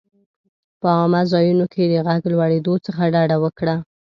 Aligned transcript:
په 0.79 0.87
عامه 0.97 1.21
ځایونو 1.31 1.65
کې 1.73 1.83
د 1.91 1.93
غږ 2.07 2.21
لوړېدو 2.31 2.73
څخه 2.85 3.01
ډډه 3.13 3.37
وکړه. 3.43 3.75